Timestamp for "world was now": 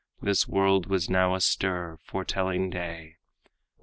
0.47-1.35